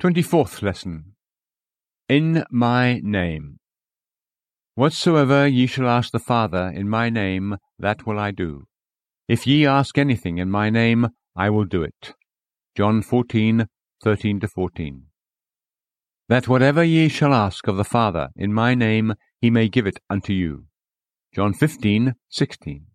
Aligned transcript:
Twenty-fourth 0.00 0.62
lesson. 0.62 1.12
In 2.08 2.42
my 2.50 3.02
name. 3.02 3.58
Whatsoever 4.74 5.46
ye 5.46 5.66
shall 5.66 5.90
ask 5.90 6.10
the 6.10 6.18
Father 6.18 6.72
in 6.74 6.88
my 6.88 7.10
name, 7.10 7.58
that 7.78 8.06
will 8.06 8.18
I 8.18 8.30
do. 8.30 8.64
If 9.28 9.46
ye 9.46 9.66
ask 9.66 9.98
anything 9.98 10.38
in 10.38 10.50
my 10.50 10.70
name, 10.70 11.08
I 11.36 11.50
will 11.50 11.66
do 11.66 11.82
it. 11.82 12.14
John 12.74 13.02
fourteen 13.02 13.66
thirteen 14.02 14.40
to 14.40 14.48
14. 14.48 15.02
That 16.30 16.48
whatever 16.48 16.82
ye 16.82 17.08
shall 17.10 17.34
ask 17.34 17.68
of 17.68 17.76
the 17.76 17.84
Father 17.84 18.30
in 18.34 18.54
my 18.54 18.74
name, 18.74 19.12
he 19.42 19.50
may 19.50 19.68
give 19.68 19.86
it 19.86 20.00
unto 20.08 20.32
you. 20.32 20.64
John 21.34 21.52
fifteen 21.52 22.14
sixteen. 22.30 22.86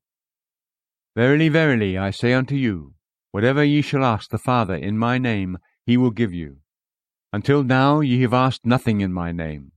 Verily, 1.15 1.49
verily, 1.49 1.99
I 1.99 2.09
say 2.09 2.33
unto 2.33 2.55
you, 2.55 2.95
whatever 3.29 3.63
ye 3.63 3.83
shall 3.83 4.03
ask 4.03 4.31
the 4.31 4.39
Father 4.39 4.73
in 4.73 4.97
my 4.97 5.19
name, 5.19 5.59
he 5.85 5.97
will 5.97 6.09
give 6.09 6.33
you. 6.33 6.61
Until 7.35 7.65
now 7.65 7.99
ye 7.99 8.21
have 8.21 8.33
asked 8.33 8.65
nothing 8.65 9.01
in 9.01 9.11
my 9.11 9.33
name. 9.33 9.73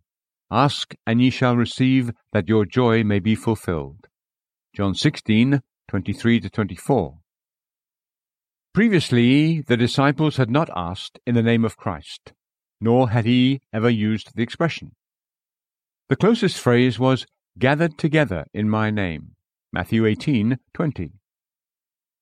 Ask, 0.48 0.95
and 1.05 1.20
ye 1.20 1.28
shall 1.28 1.56
receive, 1.56 2.12
that 2.33 2.48
your 2.48 2.64
joy 2.64 3.02
may 3.02 3.19
be 3.19 3.34
fulfilled. 3.34 4.06
John 4.77 4.95
16, 4.95 5.60
23 5.88 6.41
24. 6.41 7.19
Previously, 8.73 9.60
the 9.60 9.77
disciples 9.77 10.36
had 10.36 10.50
not 10.50 10.70
asked 10.77 11.19
in 11.27 11.34
the 11.34 11.42
name 11.42 11.64
of 11.64 11.77
Christ, 11.77 12.33
nor 12.80 13.10
had 13.10 13.24
he 13.24 13.61
ever 13.72 13.91
used 13.91 14.36
the 14.36 14.42
expression. 14.45 14.92
The 16.09 16.14
closest 16.14 16.61
phrase 16.61 17.00
was, 17.00 17.27
gathered 17.59 17.98
together 17.98 18.47
in 18.55 18.70
my 18.70 18.92
name. 18.92 19.33
Matthew 19.72 20.06
18, 20.06 20.59
20. 20.75 21.11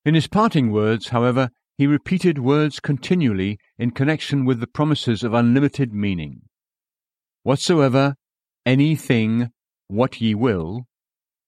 In 0.07 0.15
his 0.15 0.29
parting 0.29 0.73
words, 0.73 1.09
however, 1.09 1.51
he 1.77 1.87
repeated 1.87 2.39
words 2.39 2.81
continually 2.81 3.59
in 3.79 3.91
connection 3.91 4.45
with 4.45 4.61
the 4.61 4.67
promises 4.67 5.23
of 5.23 5.35
unlimited 5.35 5.93
meaning. 5.93 6.43
Whatsoever, 7.43 8.17
anything, 8.65 9.51
what 9.89 10.21
ye 10.21 10.35
will, 10.35 10.87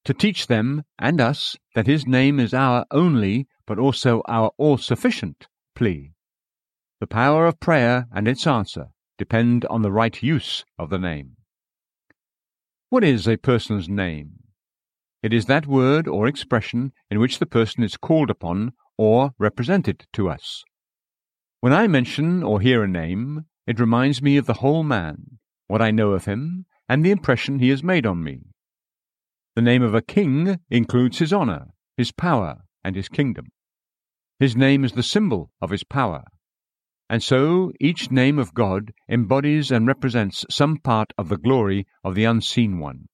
to 0.05 0.14
teach 0.14 0.47
them 0.47 0.84
and 0.98 1.20
us 1.20 1.56
that 1.75 1.86
his 1.86 2.06
name 2.06 2.39
is 2.39 2.55
our 2.55 2.84
only, 2.91 3.47
but 3.67 3.78
also 3.78 4.22
our 4.28 4.50
all 4.58 4.78
sufficient 4.78 5.48
plea. 5.75 6.12
The 7.00 7.06
power 7.06 7.47
of 7.47 7.61
prayer 7.61 8.06
and 8.12 8.28
its 8.28 8.47
answer 8.47 8.89
depend 9.17 9.64
on 9.67 9.83
the 9.83 9.92
right 9.92 10.22
use 10.22 10.64
of 10.78 10.91
the 10.91 10.98
name. 10.98 11.36
What 12.91 13.05
is 13.05 13.27
a 13.27 13.36
person's 13.36 13.89
name? 13.89 14.45
It 15.22 15.33
is 15.33 15.47
that 15.47 15.67
word 15.67 16.06
or 16.06 16.27
expression 16.27 16.92
in 17.11 17.19
which 17.19 17.39
the 17.39 17.47
person 17.47 17.83
is 17.83 17.97
called 17.97 18.30
upon 18.30 18.72
or 18.98 19.32
represented 19.38 20.06
to 20.12 20.28
us. 20.28 20.64
When 21.60 21.72
I 21.72 21.86
mention 21.86 22.42
or 22.42 22.60
hear 22.60 22.82
a 22.82 22.88
name, 22.88 23.46
it 23.66 23.80
reminds 23.80 24.20
me 24.20 24.36
of 24.36 24.46
the 24.46 24.55
whole 24.55 24.82
man, 24.82 25.38
what 25.68 25.80
I 25.80 25.90
know 25.90 26.10
of 26.10 26.24
him, 26.24 26.66
and 26.88 27.05
the 27.05 27.10
impression 27.10 27.60
he 27.60 27.68
has 27.70 27.82
made 27.82 28.05
on 28.05 28.22
me. 28.22 28.40
The 29.55 29.62
name 29.62 29.82
of 29.82 29.94
a 29.94 30.02
king 30.02 30.58
includes 30.70 31.18
his 31.18 31.32
honor, 31.32 31.68
his 31.96 32.12
power, 32.12 32.64
and 32.84 32.96
his 32.96 33.08
kingdom. 33.08 33.46
His 34.38 34.56
name 34.56 34.84
is 34.84 34.92
the 34.92 35.02
symbol 35.02 35.50
of 35.60 35.70
his 35.70 35.84
power. 35.84 36.24
And 37.10 37.22
so 37.22 37.72
each 37.80 38.10
name 38.10 38.38
of 38.38 38.55
God 38.55 38.92
embodies 39.08 39.70
and 39.70 39.86
represents 39.86 40.44
some 40.50 40.77
part 40.77 41.12
of 41.16 41.28
the 41.28 41.38
glory 41.38 41.86
of 42.05 42.14
the 42.14 42.24
unseen 42.24 42.78
one 42.78 43.08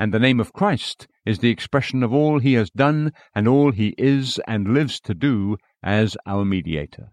and 0.00 0.14
the 0.14 0.18
name 0.18 0.40
of 0.40 0.54
Christ 0.54 1.08
is 1.26 1.40
the 1.40 1.50
expression 1.50 2.02
of 2.02 2.10
all 2.10 2.38
he 2.38 2.54
has 2.54 2.70
done 2.70 3.12
and 3.34 3.46
all 3.46 3.70
he 3.70 3.94
is 3.98 4.40
and 4.48 4.72
lives 4.72 4.98
to 5.00 5.12
do 5.12 5.58
as 5.82 6.16
our 6.24 6.42
mediator. 6.42 7.12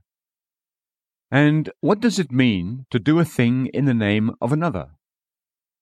And 1.30 1.70
what 1.82 2.00
does 2.00 2.18
it 2.18 2.32
mean 2.32 2.86
to 2.92 2.98
do 2.98 3.20
a 3.20 3.26
thing 3.26 3.66
in 3.74 3.84
the 3.84 3.94
name 3.94 4.32
of 4.40 4.54
another? 4.54 4.92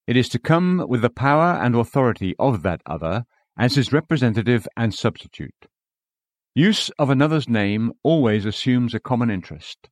It 0.08 0.18
is 0.18 0.28
to 0.30 0.40
come 0.40 0.84
with 0.90 1.04
the 1.04 1.12
power 1.12 1.54
and 1.64 1.76
authority 1.76 2.34
of 2.40 2.64
that 2.64 2.82
other 2.88 3.26
as 3.56 3.76
his 3.76 3.94
representative 3.94 4.68
and 4.76 4.92
substitute. 4.92 5.68
Use 6.56 6.90
of 6.98 7.12
another's 7.12 7.48
name 7.48 7.92
always 8.02 8.46
assumes 8.46 8.96
a 8.96 9.00
common 9.00 9.30
interest. 9.30 9.90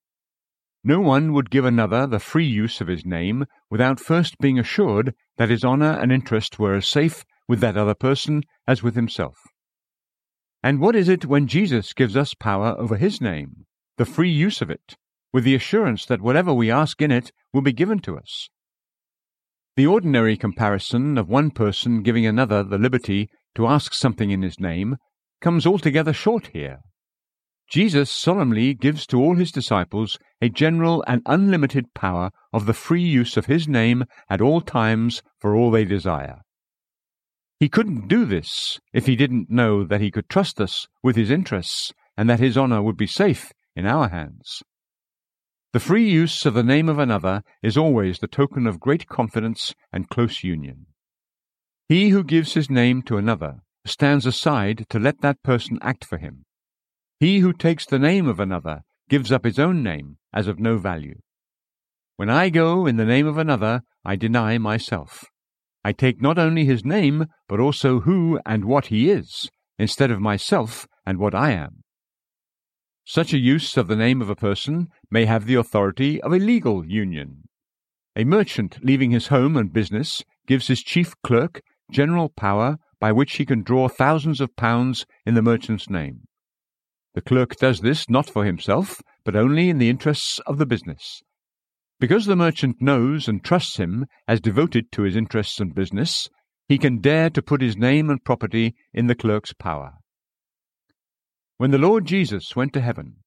No 0.83 0.99
one 0.99 1.31
would 1.33 1.51
give 1.51 1.63
another 1.63 2.07
the 2.07 2.17
free 2.17 2.47
use 2.47 2.81
of 2.81 2.87
his 2.87 3.05
name 3.05 3.45
without 3.69 3.99
first 3.99 4.39
being 4.39 4.57
assured 4.57 5.13
that 5.37 5.49
his 5.49 5.63
honour 5.63 5.91
and 5.99 6.11
interest 6.11 6.59
were 6.59 6.75
as 6.75 6.87
safe 6.87 7.25
with 7.47 7.59
that 7.59 7.77
other 7.77 7.95
person 7.95 8.43
as 8.67 8.83
with 8.83 8.95
himself. 8.95 9.37
And 10.61 10.79
what 10.79 10.95
is 10.95 11.09
it 11.09 11.25
when 11.25 11.47
Jesus 11.47 11.93
gives 11.93 12.15
us 12.15 12.33
power 12.33 12.75
over 12.77 12.95
his 12.95 13.19
name, 13.19 13.65
the 13.97 14.05
free 14.05 14.31
use 14.31 14.61
of 14.61 14.69
it, 14.69 14.95
with 15.33 15.43
the 15.43 15.55
assurance 15.55 16.05
that 16.05 16.21
whatever 16.21 16.53
we 16.53 16.71
ask 16.71 17.01
in 17.01 17.11
it 17.11 17.31
will 17.51 17.61
be 17.61 17.73
given 17.73 17.99
to 17.99 18.17
us? 18.17 18.49
The 19.75 19.87
ordinary 19.87 20.37
comparison 20.37 21.17
of 21.17 21.27
one 21.27 21.51
person 21.51 22.03
giving 22.03 22.25
another 22.25 22.63
the 22.63 22.77
liberty 22.77 23.29
to 23.55 23.67
ask 23.67 23.93
something 23.93 24.29
in 24.29 24.41
his 24.41 24.59
name 24.59 24.97
comes 25.41 25.65
altogether 25.65 26.13
short 26.13 26.51
here. 26.53 26.79
Jesus 27.69 28.11
solemnly 28.11 28.73
gives 28.73 29.07
to 29.07 29.19
all 29.19 29.35
his 29.35 29.51
disciples 29.51 30.19
a 30.41 30.49
general 30.49 31.03
and 31.07 31.21
unlimited 31.25 31.93
power 31.93 32.31
of 32.51 32.65
the 32.65 32.73
free 32.73 33.01
use 33.01 33.37
of 33.37 33.45
his 33.45 33.67
name 33.67 34.05
at 34.29 34.41
all 34.41 34.61
times 34.61 35.23
for 35.39 35.55
all 35.55 35.71
they 35.71 35.85
desire. 35.85 36.41
He 37.59 37.69
couldn't 37.69 38.07
do 38.07 38.25
this 38.25 38.79
if 38.91 39.05
he 39.05 39.15
didn't 39.15 39.49
know 39.49 39.83
that 39.85 40.01
he 40.01 40.11
could 40.11 40.29
trust 40.29 40.59
us 40.59 40.87
with 41.01 41.15
his 41.15 41.31
interests 41.31 41.93
and 42.17 42.29
that 42.29 42.39
his 42.39 42.57
honor 42.57 42.81
would 42.81 42.97
be 42.97 43.07
safe 43.07 43.51
in 43.75 43.85
our 43.85 44.09
hands. 44.09 44.61
The 45.71 45.79
free 45.79 46.07
use 46.07 46.45
of 46.45 46.53
the 46.53 46.61
name 46.61 46.89
of 46.89 46.99
another 46.99 47.41
is 47.63 47.77
always 47.77 48.19
the 48.19 48.27
token 48.27 48.67
of 48.67 48.79
great 48.79 49.07
confidence 49.07 49.73
and 49.91 50.09
close 50.09 50.43
union. 50.43 50.87
He 51.87 52.09
who 52.09 52.23
gives 52.23 52.53
his 52.53 52.69
name 52.69 53.01
to 53.03 53.17
another 53.17 53.61
stands 53.85 54.25
aside 54.25 54.85
to 54.89 54.99
let 54.99 55.21
that 55.21 55.41
person 55.41 55.79
act 55.81 56.05
for 56.05 56.17
him 56.17 56.45
he 57.23 57.39
who 57.39 57.53
takes 57.53 57.85
the 57.85 57.97
name 57.97 58.27
of 58.27 58.37
another 58.37 58.81
gives 59.07 59.31
up 59.31 59.45
his 59.45 59.57
own 59.57 59.81
name 59.81 60.17
as 60.33 60.45
of 60.45 60.59
no 60.59 60.77
value. 60.77 61.15
When 62.17 62.29
I 62.29 62.49
go 62.49 62.85
in 62.85 62.97
the 62.97 63.05
name 63.05 63.25
of 63.25 63.37
another, 63.37 63.83
I 64.03 64.17
deny 64.17 64.57
myself. 64.57 65.23
I 65.85 65.93
take 65.93 66.21
not 66.21 66.37
only 66.37 66.65
his 66.65 66.83
name, 66.83 67.27
but 67.47 67.61
also 67.61 68.01
who 68.01 68.41
and 68.45 68.65
what 68.65 68.87
he 68.87 69.09
is, 69.09 69.49
instead 69.79 70.11
of 70.11 70.19
myself 70.19 70.85
and 71.05 71.17
what 71.17 71.33
I 71.33 71.51
am. 71.51 71.83
Such 73.05 73.31
a 73.31 73.39
use 73.39 73.77
of 73.77 73.87
the 73.87 73.95
name 73.95 74.21
of 74.21 74.29
a 74.29 74.35
person 74.35 74.89
may 75.09 75.23
have 75.23 75.45
the 75.45 75.55
authority 75.55 76.21
of 76.21 76.33
a 76.33 76.39
legal 76.39 76.85
union. 76.85 77.43
A 78.17 78.25
merchant 78.25 78.79
leaving 78.83 79.11
his 79.11 79.27
home 79.27 79.55
and 79.55 79.71
business 79.71 80.23
gives 80.45 80.67
his 80.67 80.83
chief 80.83 81.13
clerk 81.23 81.61
general 81.89 82.27
power 82.27 82.79
by 82.99 83.13
which 83.13 83.35
he 83.35 83.45
can 83.45 83.63
draw 83.63 83.87
thousands 83.87 84.41
of 84.41 84.57
pounds 84.57 85.05
in 85.25 85.35
the 85.35 85.41
merchant's 85.41 85.89
name. 85.89 86.23
The 87.13 87.21
clerk 87.21 87.55
does 87.57 87.81
this 87.81 88.09
not 88.09 88.29
for 88.29 88.43
himself, 88.43 89.01
but 89.23 89.35
only 89.35 89.69
in 89.69 89.77
the 89.77 89.89
interests 89.89 90.39
of 90.47 90.57
the 90.57 90.65
business. 90.65 91.21
Because 91.99 92.25
the 92.25 92.35
merchant 92.35 92.81
knows 92.81 93.27
and 93.27 93.43
trusts 93.43 93.77
him 93.77 94.07
as 94.27 94.41
devoted 94.41 94.91
to 94.91 95.03
his 95.03 95.15
interests 95.15 95.59
and 95.59 95.75
business, 95.75 96.29
he 96.67 96.77
can 96.77 96.99
dare 96.99 97.29
to 97.29 97.41
put 97.41 97.61
his 97.61 97.77
name 97.77 98.09
and 98.09 98.23
property 98.23 98.73
in 98.93 99.07
the 99.07 99.15
clerk's 99.15 99.53
power. 99.53 99.93
When 101.57 101.71
the 101.71 101.77
Lord 101.77 102.05
Jesus 102.05 102.55
went 102.55 102.73
to 102.73 102.81
heaven, 102.81 103.17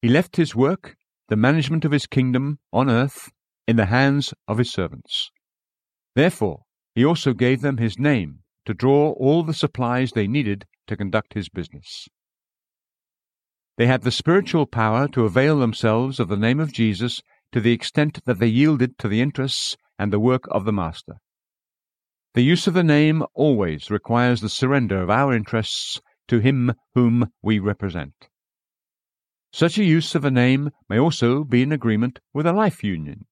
he 0.00 0.08
left 0.08 0.36
his 0.36 0.54
work, 0.54 0.96
the 1.28 1.36
management 1.36 1.84
of 1.84 1.92
his 1.92 2.06
kingdom 2.06 2.58
on 2.72 2.88
earth, 2.88 3.30
in 3.66 3.76
the 3.76 3.86
hands 3.86 4.32
of 4.46 4.58
his 4.58 4.72
servants. 4.72 5.30
Therefore, 6.14 6.62
he 6.94 7.04
also 7.04 7.32
gave 7.32 7.60
them 7.60 7.78
his 7.78 7.98
name 7.98 8.40
to 8.66 8.74
draw 8.74 9.12
all 9.12 9.42
the 9.42 9.54
supplies 9.54 10.12
they 10.12 10.26
needed 10.26 10.66
to 10.86 10.96
conduct 10.96 11.34
his 11.34 11.48
business. 11.48 12.08
They 13.76 13.86
had 13.86 14.02
the 14.02 14.10
spiritual 14.10 14.66
power 14.66 15.08
to 15.08 15.24
avail 15.24 15.58
themselves 15.58 16.20
of 16.20 16.28
the 16.28 16.36
name 16.36 16.60
of 16.60 16.72
Jesus 16.72 17.22
to 17.52 17.60
the 17.60 17.72
extent 17.72 18.24
that 18.24 18.38
they 18.38 18.46
yielded 18.46 18.98
to 18.98 19.08
the 19.08 19.20
interests 19.20 19.76
and 19.98 20.12
the 20.12 20.20
work 20.20 20.44
of 20.50 20.64
the 20.64 20.72
Master. 20.72 21.16
The 22.34 22.42
use 22.42 22.66
of 22.66 22.74
the 22.74 22.84
name 22.84 23.24
always 23.34 23.90
requires 23.90 24.40
the 24.40 24.48
surrender 24.48 25.02
of 25.02 25.10
our 25.10 25.34
interests 25.34 26.00
to 26.28 26.38
Him 26.38 26.74
whom 26.94 27.30
we 27.42 27.58
represent. 27.58 28.28
Such 29.52 29.76
a 29.76 29.84
use 29.84 30.14
of 30.14 30.24
a 30.24 30.30
name 30.30 30.70
may 30.88 30.98
also 30.98 31.44
be 31.44 31.62
in 31.62 31.72
agreement 31.72 32.20
with 32.32 32.46
a 32.46 32.54
life 32.54 32.82
union. 32.82 33.26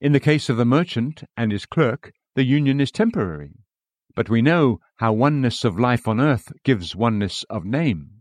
In 0.00 0.12
the 0.12 0.20
case 0.20 0.48
of 0.48 0.56
the 0.56 0.64
merchant 0.64 1.22
and 1.36 1.52
his 1.52 1.64
clerk, 1.64 2.12
the 2.34 2.44
union 2.44 2.80
is 2.80 2.90
temporary, 2.90 3.52
but 4.14 4.28
we 4.28 4.42
know 4.42 4.80
how 4.96 5.12
oneness 5.12 5.64
of 5.64 5.78
life 5.78 6.08
on 6.08 6.20
earth 6.20 6.52
gives 6.64 6.96
oneness 6.96 7.44
of 7.50 7.64
name. 7.64 8.17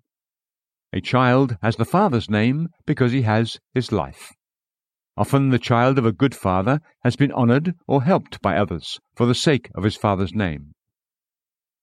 A 0.93 1.01
child 1.01 1.57
has 1.61 1.75
the 1.75 1.85
father's 1.85 2.29
name 2.29 2.69
because 2.85 3.11
he 3.11 3.23
has 3.23 3.59
his 3.73 3.91
life. 3.91 4.33
Often 5.17 5.49
the 5.49 5.59
child 5.59 5.97
of 5.97 6.05
a 6.05 6.11
good 6.11 6.35
father 6.35 6.79
has 7.03 7.15
been 7.15 7.31
honored 7.31 7.73
or 7.87 8.03
helped 8.03 8.41
by 8.41 8.55
others 8.55 8.99
for 9.15 9.25
the 9.25 9.35
sake 9.35 9.69
of 9.75 9.83
his 9.83 9.95
father's 9.95 10.33
name. 10.33 10.73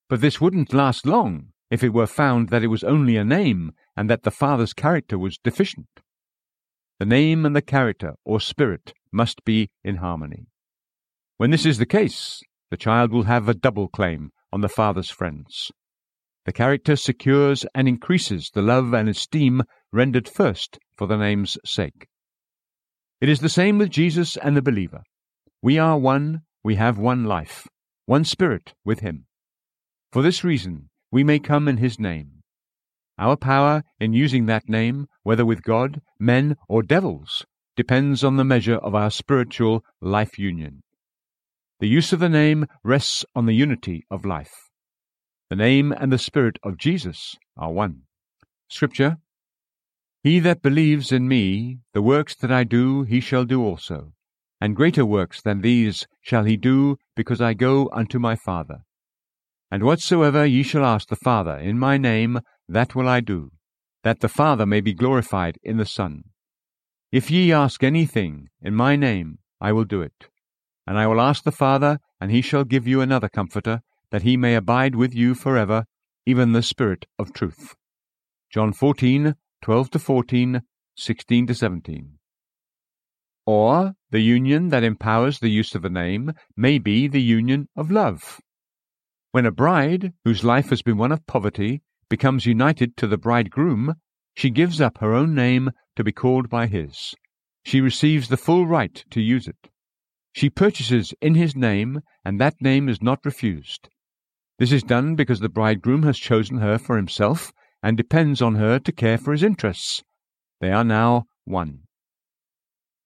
But 0.09 0.21
this 0.21 0.39
wouldn't 0.39 0.73
last 0.73 1.05
long 1.05 1.49
if 1.69 1.83
it 1.83 1.93
were 1.93 2.07
found 2.07 2.49
that 2.49 2.63
it 2.63 2.67
was 2.67 2.83
only 2.83 3.17
a 3.17 3.25
name 3.25 3.73
and 3.95 4.09
that 4.09 4.23
the 4.23 4.31
father's 4.31 4.73
character 4.73 5.17
was 5.19 5.37
deficient. 5.37 5.87
The 6.99 7.05
name 7.05 7.45
and 7.45 7.55
the 7.55 7.61
character 7.61 8.13
or 8.23 8.39
spirit 8.39 8.93
must 9.11 9.43
be 9.43 9.69
in 9.83 9.97
harmony. 9.97 10.47
When 11.37 11.51
this 11.51 11.65
is 11.65 11.77
the 11.77 11.85
case, 11.85 12.41
the 12.71 12.77
child 12.77 13.11
will 13.11 13.23
have 13.23 13.49
a 13.49 13.53
double 13.53 13.89
claim 13.89 14.31
on 14.53 14.61
the 14.61 14.69
father's 14.69 15.09
friends. 15.09 15.71
The 16.45 16.53
character 16.53 16.95
secures 16.95 17.65
and 17.73 17.87
increases 17.87 18.51
the 18.53 18.61
love 18.61 18.93
and 18.93 19.09
esteem 19.09 19.63
rendered 19.91 20.29
first 20.29 20.77
for 20.95 21.07
the 21.07 21.17
name's 21.17 21.57
sake. 21.65 22.07
It 23.19 23.29
is 23.29 23.39
the 23.39 23.49
same 23.49 23.79
with 23.79 23.89
Jesus 23.89 24.37
and 24.37 24.55
the 24.55 24.61
believer. 24.61 25.01
We 25.63 25.79
are 25.79 25.97
one, 25.97 26.41
we 26.63 26.75
have 26.75 26.99
one 26.99 27.23
life, 27.23 27.67
one 28.05 28.25
spirit 28.25 28.75
with 28.83 28.99
him. 28.99 29.25
For 30.11 30.21
this 30.21 30.43
reason, 30.43 30.89
we 31.11 31.23
may 31.23 31.39
come 31.39 31.67
in 31.67 31.77
his 31.77 31.99
name. 31.99 32.43
Our 33.17 33.37
power 33.37 33.83
in 33.99 34.13
using 34.13 34.45
that 34.45 34.69
name, 34.69 35.07
whether 35.23 35.45
with 35.45 35.63
God, 35.63 36.01
men, 36.19 36.57
or 36.69 36.83
devils, 36.83 37.45
depends 37.75 38.23
on 38.23 38.37
the 38.37 38.43
measure 38.43 38.75
of 38.75 38.93
our 38.93 39.09
spiritual 39.09 39.83
life 39.99 40.37
union. 40.37 40.83
The 41.79 41.87
use 41.87 42.13
of 42.13 42.19
the 42.19 42.29
name 42.29 42.67
rests 42.83 43.25
on 43.33 43.47
the 43.47 43.53
unity 43.53 44.05
of 44.11 44.25
life. 44.25 44.64
The 45.49 45.55
name 45.55 45.91
and 45.91 46.11
the 46.11 46.17
Spirit 46.17 46.57
of 46.63 46.77
Jesus 46.77 47.37
are 47.55 47.71
one. 47.71 48.01
Scripture 48.67 49.17
He 50.23 50.39
that 50.39 50.63
believes 50.63 51.11
in 51.11 51.27
me, 51.27 51.79
the 51.93 52.01
works 52.01 52.35
that 52.37 52.51
I 52.51 52.63
do, 52.63 53.03
he 53.03 53.19
shall 53.19 53.45
do 53.45 53.63
also, 53.63 54.13
and 54.59 54.75
greater 54.75 55.05
works 55.05 55.43
than 55.43 55.61
these 55.61 56.07
shall 56.21 56.45
he 56.45 56.57
do, 56.57 56.97
because 57.15 57.41
I 57.41 57.53
go 57.53 57.91
unto 57.93 58.17
my 58.17 58.35
Father. 58.35 58.79
And 59.69 59.83
whatsoever 59.83 60.47
ye 60.47 60.63
shall 60.63 60.83
ask 60.83 61.09
the 61.09 61.15
Father 61.15 61.57
in 61.57 61.77
my 61.77 61.97
name, 61.97 62.39
that 62.67 62.95
will 62.95 63.07
I 63.07 63.19
do, 63.19 63.51
that 64.03 64.21
the 64.21 64.29
Father 64.29 64.65
may 64.65 64.81
be 64.81 64.93
glorified 64.93 65.59
in 65.61 65.77
the 65.77 65.85
Son. 65.85 66.23
If 67.11 67.29
ye 67.29 67.51
ask 67.51 67.83
anything 67.83 68.47
in 68.63 68.73
my 68.73 68.95
name, 68.95 69.37
I 69.61 69.73
will 69.73 69.85
do 69.85 70.01
it. 70.01 70.29
And 70.87 70.97
I 70.97 71.05
will 71.05 71.21
ask 71.21 71.43
the 71.43 71.51
Father, 71.51 71.99
and 72.19 72.31
he 72.31 72.41
shall 72.41 72.63
give 72.63 72.87
you 72.87 73.01
another 73.01 73.29
Comforter, 73.29 73.81
that 74.15 74.23
he 74.23 74.37
may 74.37 74.55
abide 74.55 74.95
with 74.95 75.13
you 75.13 75.35
for 75.35 75.57
ever, 75.57 75.85
even 76.25 76.53
the 76.53 76.63
Spirit 76.63 77.05
of 77.19 77.33
truth. 77.33 77.75
John 78.49 78.71
14, 78.71 79.35
12 79.61 79.89
to 79.89 79.99
14, 79.99 80.61
16 80.95 81.47
to 81.47 81.53
17. 81.53 82.17
Or 83.45 83.95
the 84.11 84.21
union 84.21 84.69
that 84.69 84.85
empowers 84.85 85.39
the 85.39 85.49
use 85.49 85.75
of 85.75 85.83
a 85.83 85.89
name 85.89 86.31
may 86.55 86.79
be 86.79 87.09
the 87.09 87.21
union 87.21 87.67
of 87.75 87.91
love. 87.91 88.39
When 89.33 89.45
a 89.45 89.51
bride, 89.51 90.13
whose 90.23 90.45
life 90.45 90.69
has 90.69 90.81
been 90.81 90.95
one 90.95 91.11
of 91.11 91.27
poverty, 91.27 91.81
becomes 92.09 92.45
united 92.45 92.95
to 92.95 93.07
the 93.07 93.17
bridegroom, 93.17 93.95
she 94.33 94.49
gives 94.49 94.79
up 94.79 94.99
her 94.99 95.13
own 95.13 95.35
name 95.35 95.71
to 95.97 96.05
be 96.05 96.13
called 96.13 96.49
by 96.49 96.67
his. 96.67 97.15
She 97.65 97.81
receives 97.81 98.29
the 98.29 98.37
full 98.37 98.65
right 98.65 99.03
to 99.09 99.19
use 99.19 99.45
it. 99.45 99.69
She 100.31 100.49
purchases 100.49 101.13
in 101.19 101.35
his 101.35 101.53
name, 101.53 101.99
and 102.23 102.39
that 102.39 102.61
name 102.61 102.87
is 102.87 103.01
not 103.01 103.19
refused. 103.25 103.89
This 104.57 104.71
is 104.71 104.83
done 104.83 105.15
because 105.15 105.41
the 105.41 105.49
bridegroom 105.49 106.03
has 106.03 106.17
chosen 106.17 106.59
her 106.59 106.77
for 106.77 106.95
himself 106.95 107.51
and 107.83 107.97
depends 107.97 108.41
on 108.41 108.55
her 108.55 108.79
to 108.79 108.91
care 108.91 109.17
for 109.17 109.33
his 109.33 109.43
interests. 109.43 110.01
They 110.61 110.71
are 110.71 110.85
now 110.85 111.25
one. 111.43 111.81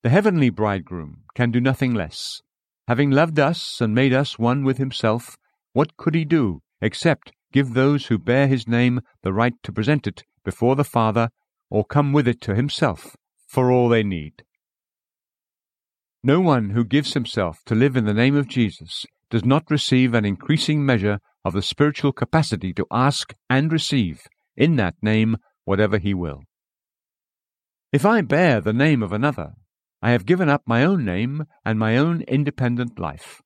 The 0.04 0.10
heavenly 0.10 0.51
bridegroom 0.51 1.24
can 1.36 1.51
do 1.51 1.60
nothing 1.60 1.94
less. 1.94 2.42
Having 2.88 3.12
loved 3.12 3.40
us 3.40 3.81
and 3.81 3.94
made 3.96 4.13
us 4.13 4.38
one 4.38 4.63
with 4.63 4.78
himself, 4.78 5.38
what 5.74 5.98
could 5.98 6.16
he 6.16 6.24
do 6.24 6.62
except 6.81 7.31
give 7.52 7.74
those 7.74 8.06
who 8.06 8.18
bear 8.18 8.48
his 8.48 8.68
name 8.68 9.02
the 9.24 9.34
right 9.34 9.54
to 9.63 9.72
present 9.72 10.06
it 10.07 10.24
before 10.45 10.75
the 10.75 10.84
Father 10.84 11.30
or 11.69 11.84
come 11.84 12.13
with 12.13 12.28
it 12.28 12.42
to 12.42 12.56
himself 12.56 13.16
for 13.48 13.72
all 13.72 13.90
they 13.90 14.04
need? 14.04 14.44
No 16.24 16.40
one 16.40 16.72
who 16.72 16.84
gives 16.86 17.13
himself 17.13 17.60
to 17.66 17.75
live 17.75 17.98
in 17.98 18.06
the 18.06 18.13
name 18.13 18.36
of 18.36 18.48
Jesus 18.48 19.06
does 19.30 19.45
not 19.45 19.69
receive 19.69 20.13
an 20.13 20.25
increasing 20.25 20.86
measure 20.86 21.19
of 21.45 21.53
the 21.53 21.62
spiritual 21.62 22.12
capacity 22.12 22.74
to 22.74 22.86
ask 22.91 23.33
and 23.50 23.71
receive 23.71 24.21
in 24.56 24.75
that 24.75 24.95
name 25.01 25.38
whatever 25.65 25.97
he 25.97 26.13
will. 26.13 26.41
If 27.91 28.06
I 28.06 28.21
bear 28.21 28.62
the 28.62 28.74
name 28.74 29.01
of 29.01 29.12
another, 29.12 29.53
I 30.01 30.12
have 30.12 30.25
given 30.25 30.50
up 30.50 30.63
my 30.65 30.83
own 30.83 31.03
name 31.03 31.45
and 31.65 31.80
my 31.80 31.97
own 31.97 32.21
independent 32.21 33.00
life. 33.00 33.41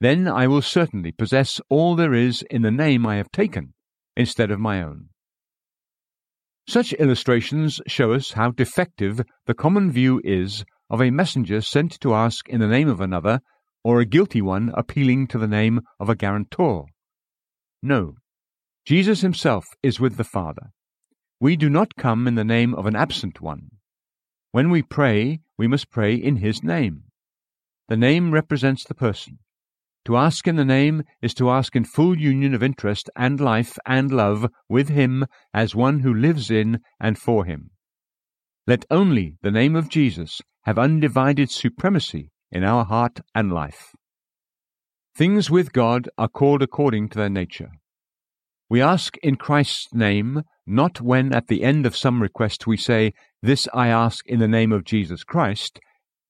Then 0.00 0.26
I 0.26 0.46
will 0.48 0.62
certainly 0.62 1.12
possess 1.12 1.60
all 1.68 1.94
there 1.94 2.12
is 2.12 2.42
in 2.50 2.62
the 2.62 2.70
name 2.70 3.06
I 3.06 3.16
have 3.16 3.30
taken 3.30 3.74
instead 4.16 4.50
of 4.50 4.58
my 4.58 4.82
own. 4.82 5.10
Such 6.68 6.92
illustrations 6.94 7.80
show 7.86 8.12
us 8.12 8.32
how 8.32 8.50
defective 8.50 9.22
the 9.46 9.54
common 9.54 9.90
view 9.90 10.20
is 10.24 10.64
of 10.90 11.00
a 11.00 11.10
messenger 11.10 11.60
sent 11.60 11.98
to 12.00 12.14
ask 12.14 12.48
in 12.48 12.60
the 12.60 12.68
name 12.68 12.88
of 12.88 13.00
another, 13.00 13.40
or 13.82 14.00
a 14.00 14.04
guilty 14.04 14.42
one 14.42 14.70
appealing 14.74 15.26
to 15.28 15.38
the 15.38 15.48
name 15.48 15.80
of 15.98 16.08
a 16.08 16.14
guarantor. 16.14 16.86
No, 17.82 18.14
Jesus 18.86 19.20
himself 19.20 19.64
is 19.82 20.00
with 20.00 20.16
the 20.16 20.24
Father. 20.24 20.70
We 21.40 21.56
do 21.56 21.68
not 21.68 21.96
come 21.96 22.28
in 22.28 22.36
the 22.36 22.44
name 22.44 22.74
of 22.74 22.86
an 22.86 22.94
absent 22.94 23.40
one. 23.40 23.70
When 24.52 24.70
we 24.70 24.82
pray, 24.82 25.40
we 25.58 25.66
must 25.66 25.90
pray 25.90 26.14
in 26.14 26.36
his 26.36 26.62
name. 26.62 27.04
The 27.88 27.96
name 27.96 28.30
represents 28.30 28.84
the 28.84 28.94
person. 28.94 29.38
To 30.04 30.16
ask 30.16 30.48
in 30.48 30.56
the 30.56 30.64
name 30.64 31.04
is 31.20 31.32
to 31.34 31.50
ask 31.50 31.76
in 31.76 31.84
full 31.84 32.18
union 32.18 32.54
of 32.54 32.62
interest 32.62 33.08
and 33.16 33.40
life 33.40 33.78
and 33.86 34.10
love 34.10 34.48
with 34.68 34.88
him 34.88 35.26
as 35.54 35.74
one 35.74 36.00
who 36.00 36.12
lives 36.12 36.50
in 36.50 36.80
and 37.00 37.18
for 37.18 37.44
him. 37.44 37.70
Let 38.66 38.84
only 38.90 39.36
the 39.42 39.50
name 39.50 39.76
of 39.76 39.88
Jesus 39.88 40.40
have 40.64 40.78
undivided 40.78 41.50
supremacy 41.50 42.30
in 42.50 42.64
our 42.64 42.84
heart 42.84 43.20
and 43.34 43.52
life. 43.52 43.92
Things 45.14 45.50
with 45.50 45.74
God 45.74 46.08
are 46.16 46.28
called 46.28 46.62
according 46.62 47.10
to 47.10 47.18
their 47.18 47.28
nature. 47.28 47.72
We 48.70 48.80
ask 48.80 49.18
in 49.18 49.36
Christ's 49.36 49.92
name, 49.92 50.42
not 50.66 51.02
when 51.02 51.34
at 51.34 51.48
the 51.48 51.62
end 51.62 51.84
of 51.84 51.94
some 51.94 52.22
request 52.22 52.66
we 52.66 52.78
say, 52.78 53.12
This 53.42 53.68
I 53.74 53.88
ask 53.88 54.26
in 54.26 54.38
the 54.38 54.48
name 54.48 54.72
of 54.72 54.84
Jesus 54.84 55.22
Christ, 55.22 55.78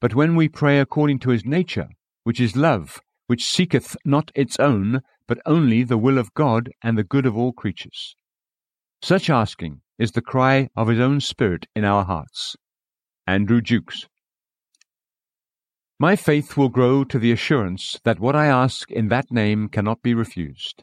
but 0.01 0.17
when 0.17 0.35
we 0.35 0.49
pray 0.49 0.81
according 0.81 1.21
to 1.21 1.31
his 1.31 1.45
nature, 1.45 1.91
which 2.25 2.41
is 2.41 2.57
love, 2.57 3.01
which 3.29 3.45
seeketh 3.45 3.97
not 4.05 4.33
its 4.35 4.59
own, 4.59 5.03
but 5.29 5.39
only 5.47 5.85
the 5.85 5.97
will 5.97 6.19
of 6.19 6.35
God 6.35 6.71
and 6.83 6.99
the 6.99 7.05
good 7.05 7.25
of 7.25 7.37
all 7.37 7.53
creatures. 7.53 8.17
Such 9.01 9.31
asking 9.31 9.81
is 9.97 10.11
the 10.11 10.21
cry 10.21 10.69
of 10.75 10.89
his 10.89 10.99
own 10.99 11.21
Spirit 11.21 11.67
in 11.77 11.85
our 11.85 12.05
hearts. 12.05 12.57
Andrew 13.29 13.61
Jukes. 13.61 14.09
My 16.03 16.17
faith 16.17 16.57
will 16.57 16.69
grow 16.69 17.05
to 17.05 17.17
the 17.17 17.31
assurance 17.31 18.01
that 18.03 18.19
what 18.19 18.35
I 18.35 18.47
ask 18.47 18.91
in 18.91 19.07
that 19.11 19.31
name 19.31 19.69
cannot 19.69 20.03
be 20.03 20.15
refused. 20.15 20.83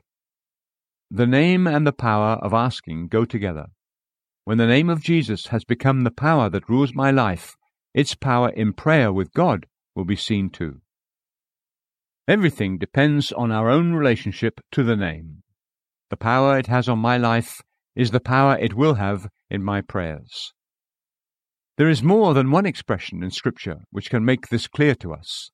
The 1.11 1.27
name 1.27 1.67
and 1.67 1.85
the 1.85 1.91
power 1.91 2.35
of 2.41 2.53
asking 2.53 3.09
go 3.09 3.25
together. 3.25 3.65
When 4.45 4.57
the 4.57 4.65
name 4.65 4.89
of 4.89 5.03
Jesus 5.03 5.47
has 5.47 5.65
become 5.65 6.03
the 6.03 6.09
power 6.09 6.49
that 6.51 6.69
rules 6.69 6.95
my 6.95 7.11
life, 7.11 7.57
its 7.93 8.15
power 8.15 8.47
in 8.47 8.71
prayer 8.71 9.11
with 9.11 9.33
God 9.33 9.65
will 9.93 10.05
be 10.05 10.15
seen 10.15 10.49
too. 10.49 10.79
Everything 12.25 12.77
depends 12.77 13.33
on 13.33 13.51
our 13.51 13.69
own 13.69 13.91
relationship 13.95 14.61
to 14.71 14.83
the 14.83 14.95
name. 14.95 15.43
The 16.11 16.15
power 16.15 16.57
it 16.57 16.67
has 16.67 16.87
on 16.87 16.99
my 16.99 17.17
life 17.17 17.61
is 17.93 18.11
the 18.11 18.21
power 18.21 18.57
it 18.57 18.73
will 18.73 18.93
have 18.93 19.27
in 19.49 19.63
my 19.63 19.81
prayers. 19.81 20.53
There 21.79 21.87
is 21.87 22.03
more 22.03 22.33
than 22.33 22.51
one 22.51 22.65
expression 22.65 23.23
in 23.23 23.31
Scripture 23.31 23.77
which 23.89 24.09
can 24.09 24.25
make 24.25 24.49
this 24.49 24.67
clear 24.67 24.95
to 24.95 25.13
us. 25.13 25.49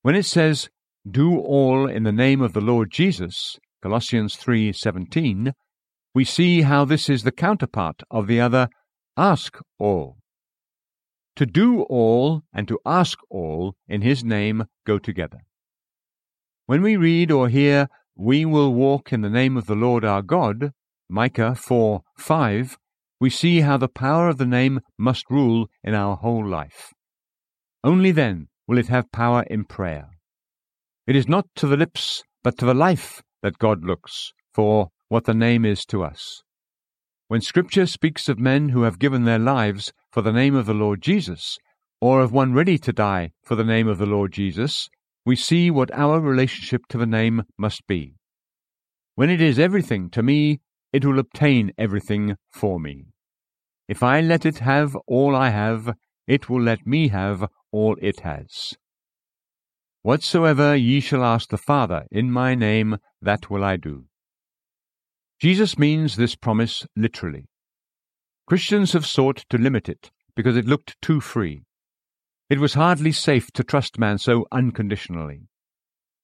When 0.00 0.14
it 0.14 0.24
says, 0.24 0.70
Do 1.06 1.38
all 1.38 1.86
in 1.86 2.04
the 2.04 2.12
name 2.12 2.40
of 2.40 2.54
the 2.54 2.62
Lord 2.62 2.90
Jesus, 2.90 3.58
Colossians 3.82 4.36
3:17, 4.36 5.52
we 6.14 6.24
see 6.24 6.62
how 6.62 6.86
this 6.86 7.10
is 7.10 7.24
the 7.24 7.30
counterpart 7.46 8.02
of 8.10 8.26
the 8.26 8.40
other, 8.40 8.70
Ask 9.18 9.58
all. 9.78 10.16
To 11.36 11.44
do 11.44 11.82
all 11.82 12.42
and 12.54 12.66
to 12.66 12.78
ask 12.86 13.18
all 13.28 13.74
in 13.86 14.00
His 14.00 14.24
name 14.24 14.64
go 14.86 14.98
together. 14.98 15.40
When 16.64 16.80
we 16.80 16.96
read 16.96 17.30
or 17.30 17.50
hear, 17.50 17.88
We 18.16 18.46
will 18.46 18.72
walk 18.72 19.12
in 19.12 19.20
the 19.20 19.28
name 19.28 19.58
of 19.58 19.66
the 19.66 19.74
Lord 19.74 20.06
our 20.06 20.22
God, 20.22 20.72
Micah 21.10 21.54
4 21.54 22.00
5, 22.16 22.78
we 23.20 23.28
see 23.30 23.60
how 23.60 23.76
the 23.76 23.88
power 23.88 24.28
of 24.28 24.38
the 24.38 24.46
name 24.46 24.80
must 24.98 25.30
rule 25.30 25.68
in 25.84 25.94
our 25.94 26.16
whole 26.16 26.46
life. 26.46 26.92
Only 27.84 28.10
then 28.12 28.48
will 28.66 28.78
it 28.78 28.88
have 28.88 29.12
power 29.12 29.44
in 29.50 29.64
prayer. 29.64 30.08
It 31.06 31.16
is 31.16 31.28
not 31.28 31.46
to 31.56 31.66
the 31.66 31.76
lips, 31.76 32.22
but 32.42 32.56
to 32.58 32.64
the 32.64 32.74
life 32.74 33.22
that 33.42 33.58
God 33.58 33.84
looks 33.84 34.32
for 34.54 34.88
what 35.08 35.24
the 35.24 35.34
name 35.34 35.64
is 35.64 35.84
to 35.86 36.02
us. 36.02 36.42
When 37.28 37.40
Scripture 37.40 37.86
speaks 37.86 38.28
of 38.28 38.38
men 38.38 38.70
who 38.70 38.82
have 38.82 38.98
given 38.98 39.24
their 39.24 39.38
lives 39.38 39.92
for 40.10 40.22
the 40.22 40.32
name 40.32 40.54
of 40.54 40.66
the 40.66 40.74
Lord 40.74 41.02
Jesus, 41.02 41.58
or 42.00 42.20
of 42.20 42.32
one 42.32 42.54
ready 42.54 42.78
to 42.78 42.92
die 42.92 43.32
for 43.44 43.54
the 43.54 43.64
name 43.64 43.86
of 43.86 43.98
the 43.98 44.06
Lord 44.06 44.32
Jesus, 44.32 44.88
we 45.26 45.36
see 45.36 45.70
what 45.70 45.92
our 45.92 46.18
relationship 46.20 46.82
to 46.88 46.98
the 46.98 47.06
name 47.06 47.42
must 47.58 47.86
be. 47.86 48.14
When 49.14 49.28
it 49.30 49.40
is 49.40 49.58
everything 49.58 50.10
to 50.10 50.22
me, 50.22 50.60
it 50.92 51.04
will 51.04 51.18
obtain 51.18 51.72
everything 51.78 52.36
for 52.52 52.80
me. 52.80 53.09
If 53.90 54.04
I 54.04 54.20
let 54.20 54.46
it 54.46 54.58
have 54.58 54.94
all 55.08 55.34
I 55.34 55.48
have, 55.48 55.96
it 56.28 56.48
will 56.48 56.62
let 56.62 56.86
me 56.86 57.08
have 57.08 57.48
all 57.72 57.96
it 58.00 58.20
has. 58.20 58.74
Whatsoever 60.02 60.76
ye 60.76 61.00
shall 61.00 61.24
ask 61.24 61.48
the 61.48 61.58
Father 61.58 62.06
in 62.08 62.30
my 62.30 62.54
name, 62.54 62.98
that 63.20 63.50
will 63.50 63.64
I 63.64 63.76
do. 63.76 64.04
Jesus 65.40 65.76
means 65.76 66.14
this 66.14 66.36
promise 66.36 66.86
literally. 66.94 67.48
Christians 68.46 68.92
have 68.92 69.04
sought 69.04 69.44
to 69.50 69.58
limit 69.58 69.88
it 69.88 70.12
because 70.36 70.56
it 70.56 70.66
looked 70.66 70.94
too 71.02 71.20
free. 71.20 71.62
It 72.48 72.60
was 72.60 72.74
hardly 72.74 73.10
safe 73.10 73.50
to 73.54 73.64
trust 73.64 73.98
man 73.98 74.18
so 74.18 74.46
unconditionally. 74.52 75.48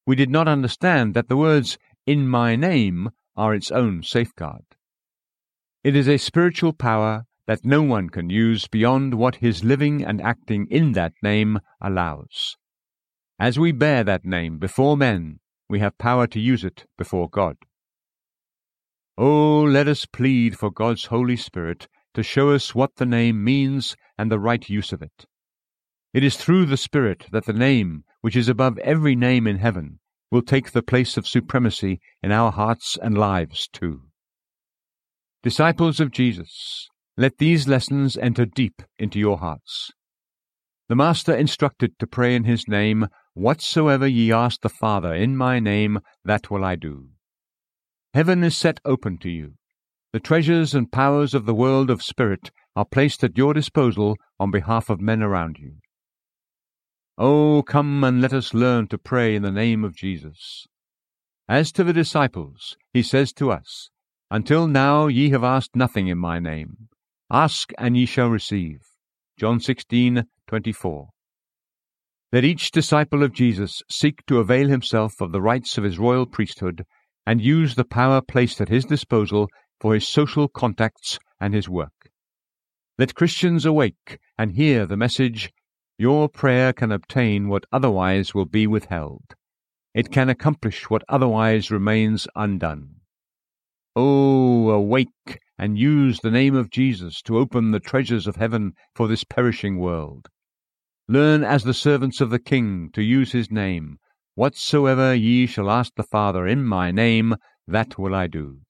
We 0.07 0.15
did 0.15 0.31
not 0.31 0.47
understand 0.47 1.15
that 1.15 1.29
the 1.29 1.37
words, 1.37 1.79
in 2.07 2.29
my 2.29 2.55
name, 2.55 3.11
are 3.35 3.57
its 3.57 3.73
own 3.73 4.05
safeguard. 4.05 4.77
It 5.83 5.97
is 5.97 6.07
a 6.09 6.17
spiritual 6.17 6.73
power 6.73 7.25
that 7.47 7.65
no 7.65 7.83
one 7.83 8.09
can 8.09 8.29
use 8.29 8.67
beyond 8.67 9.15
what 9.15 9.37
his 9.37 9.65
living 9.65 10.05
and 10.05 10.21
acting 10.21 10.67
in 10.71 10.93
that 10.93 11.13
name 11.23 11.59
allows. 11.81 12.57
As 13.39 13.59
we 13.59 13.73
bear 13.73 14.03
that 14.05 14.25
name 14.25 14.59
before 14.59 14.97
men, 14.97 15.41
we 15.69 15.79
have 15.81 15.99
power 15.99 16.27
to 16.29 16.41
use 16.41 16.65
it 16.65 16.87
before 16.97 17.29
God. 17.29 17.57
Oh, 19.19 19.63
let 19.63 19.89
us 19.89 20.07
plead 20.07 20.59
for 20.59 20.71
God's 20.71 21.07
Holy 21.07 21.37
Spirit 21.37 21.89
to 22.15 22.23
show 22.23 22.51
us 22.51 22.75
what 22.75 22.97
the 22.97 23.07
name 23.07 23.43
means 23.45 23.97
and 24.19 24.31
the 24.31 24.39
right 24.39 24.69
use 24.69 24.93
of 24.93 25.03
it. 25.03 25.27
It 26.13 26.25
is 26.25 26.37
through 26.37 26.67
the 26.67 26.77
Spirit 26.77 27.27
that 27.33 27.45
the 27.45 27.53
name, 27.53 28.05
which 28.23 28.37
is 28.37 28.49
above 28.49 28.79
every 28.79 29.15
name 29.15 29.47
in 29.47 29.59
heaven, 29.59 30.01
will 30.31 30.43
take 30.43 30.73
the 30.73 30.83
place 30.83 31.17
of 31.17 31.27
supremacy 31.27 32.01
in 32.23 32.33
our 32.33 32.51
hearts 32.51 32.97
and 33.01 33.17
lives 33.17 33.69
too. 33.69 34.03
Disciples 35.43 36.01
of 36.01 36.11
Jesus, 36.11 36.89
let 37.17 37.39
these 37.39 37.67
lessons 37.67 38.17
enter 38.19 38.45
deep 38.45 38.83
into 38.99 39.19
your 39.19 39.39
hearts. 39.39 39.91
The 40.89 40.97
Master 40.97 41.35
instructed 41.35 41.99
to 41.99 42.07
pray 42.07 42.35
in 42.35 42.45
his 42.45 42.69
name, 42.69 43.09
Whatsoever 43.35 44.07
ye 44.07 44.33
ask 44.33 44.61
the 44.61 44.69
Father 44.69 45.15
in 45.15 45.37
my 45.37 45.59
name, 45.59 46.01
that 46.25 46.51
will 46.51 46.65
I 46.65 46.77
do. 46.77 47.09
Heaven 48.15 48.45
is 48.45 48.57
set 48.57 48.81
open 48.85 49.19
to 49.19 49.31
you. 49.31 49.55
The 50.13 50.21
treasures 50.21 50.75
and 50.75 50.93
powers 50.93 51.35
of 51.35 51.45
the 51.45 51.55
world 51.55 51.91
of 51.91 52.03
spirit 52.03 52.51
are 52.75 52.85
placed 52.85 53.25
at 53.25 53.37
your 53.37 53.53
disposal 53.53 54.17
on 54.39 54.51
behalf 54.51 54.89
of 54.89 55.01
men 55.01 55.23
around 55.23 55.59
you. 55.59 55.77
Oh, 57.19 57.63
come 57.63 58.05
and 58.05 58.21
let 58.21 58.35
us 58.35 58.55
learn 58.55 58.89
to 58.89 58.99
pray 58.99 59.35
in 59.35 59.43
the 59.43 59.51
name 59.51 59.85
of 59.85 59.97
Jesus. 59.97 60.67
As 61.49 61.73
to 61.73 61.85
the 61.85 61.93
disciples, 61.93 62.77
he 62.93 63.03
says 63.03 63.33
to 63.35 63.51
us, 63.51 63.91
Until 64.31 64.67
now 64.67 65.07
ye 65.07 65.31
have 65.31 65.45
asked 65.45 65.75
nothing 65.75 66.09
in 66.09 66.19
my 66.19 66.39
name. 66.39 66.89
Ask, 67.31 67.73
and 67.77 67.97
ye 67.97 68.07
shall 68.07 68.29
receive. 68.29 68.83
John 69.37 69.59
16:24. 69.59 71.09
Let 72.33 72.45
each 72.45 72.71
disciple 72.71 73.25
of 73.25 73.33
Jesus 73.33 73.83
seek 73.91 74.25
to 74.27 74.39
avail 74.39 74.69
himself 74.69 75.21
of 75.21 75.33
the 75.33 75.43
rights 75.43 75.77
of 75.77 75.83
his 75.83 75.99
royal 75.99 76.27
priesthood 76.27 76.87
and 77.27 77.41
use 77.41 77.75
the 77.75 77.85
power 77.85 78.21
placed 78.21 78.61
at 78.61 78.69
his 78.69 78.85
disposal 78.85 79.49
for 79.81 79.95
his 79.95 80.07
social 80.07 80.47
contacts 80.47 81.19
and 81.41 81.53
his 81.53 81.69
work. 81.69 82.11
Let 82.97 83.17
Christians 83.17 83.67
awake 83.67 84.19
and 84.39 84.53
hear 84.53 84.87
the 84.87 84.97
message 84.97 85.51
Your 85.99 86.29
prayer 86.29 86.73
can 86.73 86.93
obtain 86.93 87.49
what 87.49 87.67
otherwise 87.73 88.35
will 88.35 88.45
be 88.45 88.69
withheld. 88.69 89.35
It 89.95 90.13
can 90.13 90.29
accomplish 90.29 90.89
what 90.91 91.03
otherwise 91.09 91.73
remains 91.73 92.29
undone. 92.37 93.01
Oh, 93.97 94.71
awake 94.71 95.41
and 95.59 95.79
use 95.79 96.21
the 96.21 96.31
name 96.31 96.55
of 96.55 96.71
Jesus 96.71 97.23
to 97.23 97.39
open 97.39 97.71
the 97.71 97.81
treasures 97.81 98.27
of 98.27 98.37
heaven 98.37 98.75
for 98.95 99.09
this 99.09 99.25
perishing 99.25 99.79
world. 99.79 100.29
Learn 101.09 101.45
as 101.45 101.65
the 101.65 101.75
servants 101.75 102.21
of 102.21 102.31
the 102.31 102.39
King 102.39 102.91
to 102.93 103.03
use 103.03 103.33
his 103.33 103.51
name. 103.51 103.99
Whatsoever 104.35 105.15
ye 105.15 105.47
shall 105.47 105.71
ask 105.71 105.95
the 105.95 106.03
Father 106.03 106.47
in 106.47 106.65
my 106.65 106.91
name, 106.91 107.37
that 107.67 107.99
will 107.99 108.15
I 108.15 108.27
do. 108.27 108.61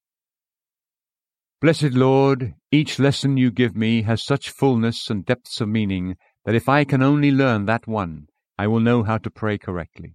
Blessed 1.60 1.92
Lord, 1.92 2.54
each 2.70 2.98
lesson 2.98 3.36
you 3.36 3.50
give 3.50 3.74
me 3.74 4.02
has 4.02 4.22
such 4.22 4.50
fullness 4.50 5.10
and 5.10 5.24
depths 5.24 5.60
of 5.60 5.68
meaning 5.68 6.16
that 6.44 6.54
if 6.54 6.68
I 6.68 6.84
can 6.84 7.02
only 7.02 7.30
learn 7.30 7.64
that 7.64 7.88
one, 7.88 8.28
I 8.58 8.68
will 8.68 8.80
know 8.80 9.02
how 9.02 9.18
to 9.18 9.30
pray 9.30 9.58
correctly. 9.58 10.14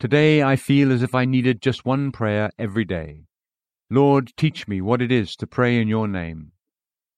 Today 0.00 0.42
I 0.42 0.56
feel 0.56 0.90
as 0.90 1.02
if 1.02 1.14
I 1.14 1.24
needed 1.24 1.62
just 1.62 1.84
one 1.84 2.10
prayer 2.10 2.50
every 2.58 2.84
day. 2.84 3.27
Lord, 3.90 4.32
teach 4.36 4.68
me 4.68 4.80
what 4.82 5.00
it 5.00 5.10
is 5.10 5.34
to 5.36 5.46
pray 5.46 5.80
in 5.80 5.88
your 5.88 6.06
name. 6.06 6.52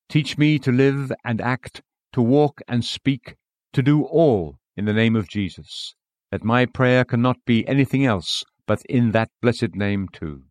Teach 0.08 0.38
me 0.38 0.58
to 0.60 0.70
live 0.70 1.12
and 1.24 1.40
act, 1.40 1.82
to 2.12 2.22
walk 2.22 2.62
and 2.68 2.84
speak, 2.84 3.34
to 3.72 3.82
do 3.82 4.04
all 4.04 4.56
in 4.76 4.84
the 4.84 4.92
name 4.92 5.16
of 5.16 5.28
Jesus, 5.28 5.94
that 6.30 6.44
my 6.44 6.66
prayer 6.66 7.04
cannot 7.04 7.36
be 7.44 7.66
anything 7.66 8.04
else 8.04 8.44
but 8.66 8.82
in 8.88 9.10
that 9.10 9.30
blessed 9.42 9.74
name 9.74 10.08
too. 10.12 10.44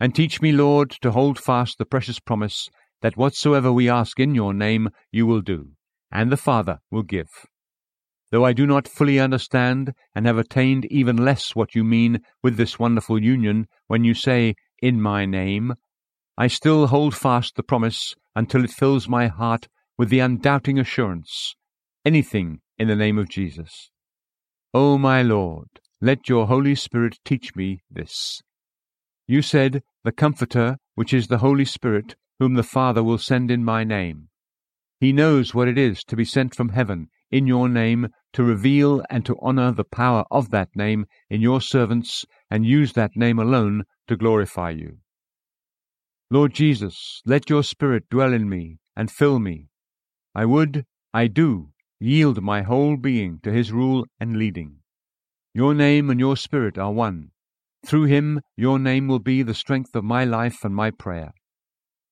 And 0.00 0.14
teach 0.14 0.42
me, 0.42 0.50
Lord, 0.50 0.90
to 1.02 1.12
hold 1.12 1.38
fast 1.38 1.78
the 1.78 1.84
precious 1.84 2.18
promise 2.18 2.68
that 3.02 3.16
whatsoever 3.16 3.72
we 3.72 3.88
ask 3.88 4.18
in 4.18 4.34
your 4.34 4.52
name 4.52 4.88
you 5.12 5.26
will 5.26 5.42
do, 5.42 5.70
and 6.10 6.32
the 6.32 6.36
Father 6.36 6.78
will 6.90 7.02
give. 7.02 7.28
Though 8.30 8.44
I 8.44 8.52
do 8.52 8.66
not 8.66 8.88
fully 8.88 9.18
understand 9.18 9.92
and 10.14 10.26
have 10.26 10.38
attained 10.38 10.86
even 10.86 11.16
less 11.16 11.54
what 11.54 11.74
you 11.74 11.84
mean 11.84 12.20
with 12.42 12.56
this 12.56 12.78
wonderful 12.78 13.22
union 13.22 13.66
when 13.88 14.04
you 14.04 14.14
say, 14.14 14.54
in 14.80 15.00
my 15.00 15.26
name, 15.26 15.74
I 16.36 16.46
still 16.46 16.86
hold 16.86 17.14
fast 17.14 17.56
the 17.56 17.62
promise 17.62 18.14
until 18.34 18.64
it 18.64 18.70
fills 18.70 19.08
my 19.08 19.26
heart 19.26 19.68
with 19.98 20.08
the 20.08 20.20
undoubting 20.20 20.78
assurance 20.78 21.54
anything 22.04 22.60
in 22.78 22.88
the 22.88 22.96
name 22.96 23.18
of 23.18 23.28
Jesus. 23.28 23.90
O 24.72 24.96
my 24.96 25.22
Lord, 25.22 25.68
let 26.00 26.28
your 26.28 26.46
Holy 26.46 26.74
Spirit 26.74 27.18
teach 27.24 27.54
me 27.54 27.82
this. 27.90 28.42
You 29.26 29.42
said, 29.42 29.82
The 30.04 30.12
Comforter, 30.12 30.78
which 30.94 31.12
is 31.12 31.28
the 31.28 31.38
Holy 31.38 31.64
Spirit, 31.64 32.16
whom 32.38 32.54
the 32.54 32.62
Father 32.62 33.02
will 33.02 33.18
send 33.18 33.50
in 33.50 33.64
my 33.64 33.84
name. 33.84 34.28
He 34.98 35.12
knows 35.12 35.54
what 35.54 35.68
it 35.68 35.78
is 35.78 36.02
to 36.04 36.16
be 36.16 36.24
sent 36.24 36.54
from 36.54 36.70
heaven 36.70 37.08
in 37.30 37.46
your 37.46 37.68
name 37.68 38.08
to 38.32 38.42
reveal 38.42 39.02
and 39.10 39.24
to 39.26 39.36
honor 39.40 39.72
the 39.72 39.84
power 39.84 40.24
of 40.30 40.50
that 40.50 40.74
name 40.74 41.06
in 41.28 41.40
your 41.40 41.60
servants 41.60 42.24
and 42.50 42.66
use 42.66 42.92
that 42.94 43.12
name 43.14 43.38
alone 43.38 43.84
to 44.08 44.16
glorify 44.16 44.70
you. 44.70 44.98
Lord 46.30 46.54
Jesus, 46.54 47.22
let 47.24 47.50
your 47.50 47.62
Spirit 47.62 48.04
dwell 48.10 48.32
in 48.32 48.48
me 48.48 48.78
and 48.96 49.10
fill 49.10 49.38
me. 49.38 49.68
I 50.34 50.44
would, 50.44 50.84
I 51.12 51.26
do, 51.26 51.70
yield 51.98 52.42
my 52.42 52.62
whole 52.62 52.96
being 52.96 53.40
to 53.42 53.52
his 53.52 53.72
rule 53.72 54.06
and 54.18 54.36
leading. 54.36 54.76
Your 55.54 55.74
name 55.74 56.10
and 56.10 56.20
your 56.20 56.36
Spirit 56.36 56.78
are 56.78 56.92
one. 56.92 57.30
Through 57.84 58.04
him, 58.04 58.40
your 58.56 58.78
name 58.78 59.08
will 59.08 59.18
be 59.18 59.42
the 59.42 59.54
strength 59.54 59.94
of 59.94 60.04
my 60.04 60.24
life 60.24 60.64
and 60.64 60.74
my 60.74 60.90
prayer. 60.90 61.32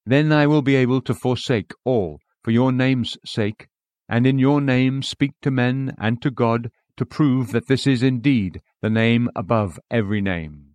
Then 0.04 0.32
I 0.32 0.46
will 0.46 0.62
be 0.62 0.76
able 0.76 1.02
to 1.02 1.14
forsake 1.14 1.72
all 1.84 2.18
for 2.42 2.50
your 2.50 2.72
name's 2.72 3.18
sake, 3.24 3.68
and 4.08 4.26
in 4.26 4.38
your 4.38 4.60
name 4.60 5.02
speak 5.02 5.32
to 5.42 5.50
men 5.50 5.94
and 5.98 6.22
to 6.22 6.30
God 6.30 6.70
to 6.96 7.04
prove 7.04 7.52
that 7.52 7.68
this 7.68 7.86
is 7.86 8.02
indeed 8.02 8.60
the 8.82 8.90
name 8.90 9.28
above 9.34 9.80
every 9.90 10.20
name. 10.20 10.74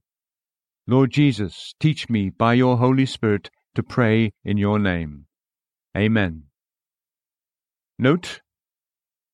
Lord 0.87 1.11
Jesus, 1.11 1.73
teach 1.79 2.09
me 2.09 2.29
by 2.29 2.53
your 2.53 2.77
Holy 2.77 3.05
Spirit 3.05 3.49
to 3.75 3.83
pray 3.83 4.31
in 4.43 4.57
your 4.57 4.79
name. 4.79 5.25
Amen. 5.95 6.43
Note 7.97 8.41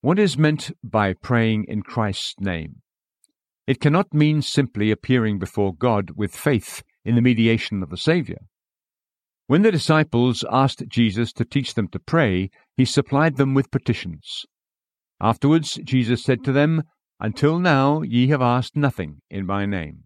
what 0.01 0.19
is 0.19 0.37
meant 0.37 0.71
by 0.83 1.13
praying 1.13 1.65
in 1.67 1.81
Christ's 1.81 2.35
name. 2.39 2.81
It 3.67 3.81
cannot 3.81 4.13
mean 4.13 4.41
simply 4.41 4.91
appearing 4.91 5.39
before 5.39 5.73
God 5.73 6.11
with 6.15 6.35
faith 6.35 6.83
in 7.03 7.15
the 7.15 7.21
mediation 7.21 7.83
of 7.83 7.89
the 7.89 7.97
Saviour. 7.97 8.39
When 9.47 9.63
the 9.63 9.71
disciples 9.71 10.45
asked 10.51 10.83
Jesus 10.87 11.33
to 11.33 11.45
teach 11.45 11.73
them 11.73 11.87
to 11.89 11.99
pray, 11.99 12.51
he 12.77 12.85
supplied 12.85 13.37
them 13.37 13.55
with 13.55 13.71
petitions. 13.71 14.45
Afterwards, 15.19 15.79
Jesus 15.83 16.23
said 16.23 16.43
to 16.43 16.51
them, 16.51 16.83
Until 17.19 17.59
now 17.59 18.01
ye 18.01 18.27
have 18.27 18.41
asked 18.41 18.75
nothing 18.75 19.21
in 19.29 19.45
my 19.45 19.65
name. 19.65 20.05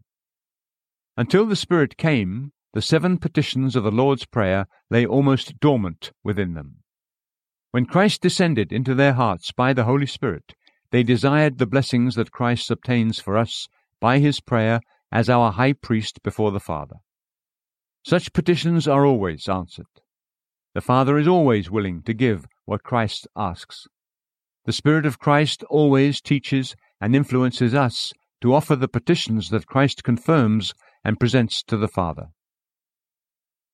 Until 1.15 1.45
the 1.45 1.55
Spirit 1.55 1.95
came, 1.97 2.53
the 2.73 2.81
seven 2.81 3.19
petitions 3.19 3.75
of 3.75 3.83
the 3.83 3.91
Lord's 3.91 4.25
Prayer 4.25 4.65
lay 4.89 5.05
almost 5.05 5.59
dormant 5.59 6.11
within 6.23 6.55
them. 6.55 6.77
When 7.69 7.85
Christ 7.85 8.21
descended 8.21 8.71
into 8.71 8.95
their 8.95 9.13
hearts 9.13 9.51
by 9.51 9.73
the 9.73 9.83
Holy 9.83 10.07
Spirit, 10.07 10.53
they 10.91 11.03
desired 11.03 11.57
the 11.57 11.67
blessings 11.67 12.15
that 12.15 12.31
Christ 12.31 12.69
obtains 12.71 13.19
for 13.19 13.37
us 13.37 13.67
by 13.99 14.19
his 14.19 14.39
prayer 14.39 14.79
as 15.11 15.29
our 15.29 15.51
high 15.51 15.73
priest 15.73 16.23
before 16.23 16.51
the 16.51 16.59
Father. 16.59 16.97
Such 18.03 18.33
petitions 18.33 18.87
are 18.87 19.05
always 19.05 19.47
answered. 19.47 19.85
The 20.73 20.81
Father 20.81 21.17
is 21.19 21.27
always 21.27 21.69
willing 21.69 22.01
to 22.03 22.13
give 22.13 22.47
what 22.65 22.83
Christ 22.83 23.27
asks. 23.35 23.87
The 24.65 24.73
Spirit 24.73 25.05
of 25.05 25.19
Christ 25.19 25.63
always 25.69 26.21
teaches 26.21 26.75
and 27.03 27.17
influences 27.17 27.75
us 27.75 28.13
to 28.41 28.53
offer 28.53 28.77
the 28.77 28.87
petitions 28.87 29.49
that 29.49 29.67
Christ 29.67 30.05
confirms 30.05 30.73
and 31.03 31.19
presents 31.19 31.61
to 31.63 31.75
the 31.75 31.89
Father. 31.89 32.27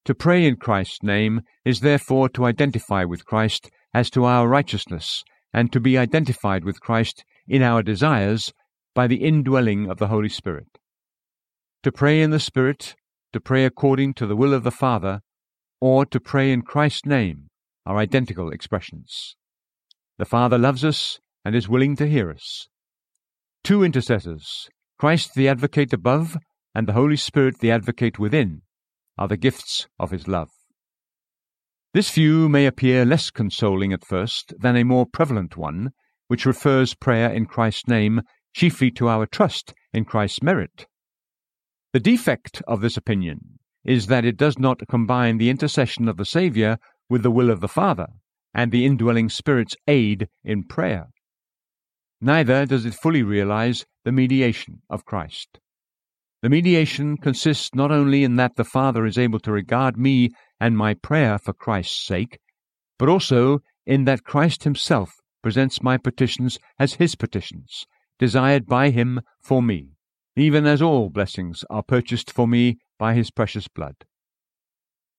To 0.05 0.15
pray 0.15 0.47
in 0.47 0.55
Christ's 0.55 1.03
name 1.03 1.41
is 1.63 1.81
therefore 1.81 2.29
to 2.29 2.45
identify 2.45 3.03
with 3.03 3.27
Christ 3.27 3.69
as 3.93 4.09
to 4.11 4.25
our 4.25 4.47
righteousness 4.47 5.23
and 5.53 5.71
to 5.71 5.79
be 5.79 5.95
identified 5.95 6.63
with 6.63 6.81
Christ 6.81 7.23
in 7.47 7.61
our 7.61 7.83
desires 7.83 8.51
by 8.95 9.05
the 9.05 9.23
indwelling 9.23 9.91
of 9.91 9.99
the 9.99 10.07
Holy 10.07 10.29
Spirit. 10.29 10.79
To 11.83 11.91
pray 11.91 12.23
in 12.23 12.31
the 12.31 12.39
Spirit, 12.39 12.95
to 13.31 13.39
pray 13.39 13.63
according 13.63 14.15
to 14.15 14.25
the 14.25 14.35
will 14.35 14.55
of 14.55 14.63
the 14.63 14.71
Father, 14.71 15.21
or 15.79 16.03
to 16.07 16.19
pray 16.19 16.51
in 16.51 16.63
Christ's 16.63 17.05
name 17.05 17.49
are 17.85 17.99
identical 17.99 18.49
expressions. 18.49 19.35
The 20.17 20.25
Father 20.25 20.57
loves 20.57 20.83
us 20.83 21.19
and 21.45 21.55
is 21.55 21.69
willing 21.69 21.95
to 21.97 22.07
hear 22.07 22.31
us. 22.31 22.67
Two 23.63 23.83
intercessors, 23.83 24.69
Christ 24.97 25.31
the 25.35 25.47
advocate 25.47 25.93
above 25.93 26.37
and 26.73 26.87
the 26.87 26.93
Holy 26.93 27.17
Spirit 27.17 27.59
the 27.59 27.71
advocate 27.71 28.17
within, 28.17 28.61
are 29.17 29.27
the 29.27 29.37
gifts 29.37 29.87
of 29.99 30.11
his 30.11 30.27
love. 30.27 30.49
This 31.93 32.11
view 32.11 32.47
may 32.49 32.65
appear 32.65 33.03
less 33.03 33.31
consoling 33.31 33.93
at 33.93 34.05
first 34.05 34.53
than 34.59 34.77
a 34.77 34.83
more 34.83 35.05
prevalent 35.05 35.57
one, 35.57 35.91
which 36.27 36.45
refers 36.45 36.93
prayer 36.93 37.31
in 37.31 37.47
Christ's 37.47 37.87
name 37.87 38.21
chiefly 38.53 38.91
to 38.91 39.07
our 39.07 39.25
trust 39.25 39.73
in 39.93 40.05
Christ's 40.05 40.43
merit. 40.43 40.87
The 41.93 41.99
defect 41.99 42.61
of 42.67 42.81
this 42.81 42.97
opinion 42.97 43.59
is 43.83 44.07
that 44.07 44.25
it 44.25 44.37
does 44.37 44.59
not 44.59 44.87
combine 44.87 45.37
the 45.37 45.49
intercession 45.49 46.07
of 46.07 46.17
the 46.17 46.25
Saviour 46.25 46.77
with 47.09 47.23
the 47.23 47.31
will 47.31 47.49
of 47.49 47.61
the 47.61 47.67
Father 47.67 48.07
and 48.53 48.71
the 48.71 48.85
indwelling 48.85 49.29
Spirit's 49.29 49.75
aid 49.87 50.27
in 50.43 50.63
prayer. 50.63 51.07
Neither 52.21 52.65
does 52.65 52.85
it 52.85 52.93
fully 52.93 53.23
realize 53.23 53.85
the 54.03 54.11
mediation 54.11 54.81
of 54.89 55.05
Christ. 55.05 55.59
The 56.41 56.49
mediation 56.49 57.17
consists 57.17 57.73
not 57.73 57.91
only 57.91 58.23
in 58.23 58.35
that 58.37 58.55
the 58.55 58.63
Father 58.63 59.05
is 59.05 59.17
able 59.17 59.39
to 59.41 59.51
regard 59.51 59.97
me 59.97 60.29
and 60.59 60.77
my 60.77 60.93
prayer 60.93 61.37
for 61.37 61.53
Christ's 61.53 62.05
sake, 62.05 62.39
but 62.97 63.09
also 63.09 63.59
in 63.85 64.05
that 64.05 64.23
Christ 64.23 64.63
Himself 64.63 65.11
presents 65.41 65.81
my 65.81 65.97
petitions 65.97 66.57
as 66.77 66.95
His 66.95 67.15
petitions, 67.15 67.85
desired 68.17 68.65
by 68.65 68.89
Him 68.89 69.21
for 69.41 69.61
me, 69.61 69.91
even 70.35 70.65
as 70.65 70.81
all 70.81 71.09
blessings 71.09 71.63
are 71.69 71.83
purchased 71.83 72.31
for 72.31 72.47
me 72.47 72.77
by 72.97 73.13
His 73.13 73.31
precious 73.31 73.67
blood. 73.67 73.95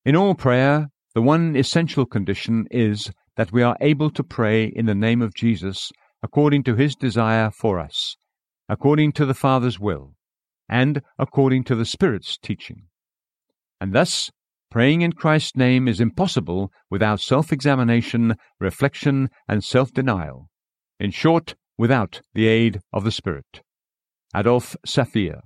In 0.05 0.17
all 0.17 0.35
prayer, 0.35 0.89
the 1.15 1.23
one 1.23 1.57
essential 1.57 2.07
condition 2.07 2.67
is 2.71 3.11
that 3.37 3.53
we 3.53 3.63
are 3.63 3.77
able 3.81 4.11
to 4.11 4.23
pray 4.23 4.65
in 4.65 4.87
the 4.87 4.95
name 4.95 5.23
of 5.23 5.35
Jesus 5.35 5.91
according 6.23 6.63
to 6.65 6.75
His 6.75 6.95
desire 6.95 7.51
for 7.51 7.79
us, 7.79 8.17
according 8.69 9.13
to 9.13 9.27
the 9.27 9.35
Father's 9.35 9.81
will, 9.81 10.15
and 10.69 11.03
according 11.19 11.65
to 11.65 11.75
the 11.75 11.85
Spirit's 11.85 12.39
teaching. 12.39 12.85
And 13.81 13.93
thus, 13.93 14.31
praying 14.71 15.03
in 15.03 15.13
Christ's 15.13 15.57
name 15.57 15.89
is 15.89 16.01
impossible 16.01 16.71
without 16.91 17.21
self 17.21 17.53
examination, 17.53 18.37
reflection, 18.59 19.31
and 19.49 19.65
self 19.65 19.93
denial. 19.93 20.49
In 20.99 21.11
short, 21.11 21.55
without 21.79 22.21
the 22.35 22.47
aid 22.47 22.81
of 22.93 23.05
the 23.05 23.11
Spirit. 23.11 23.63
Adolph 24.35 24.77
Saphir 24.85 25.41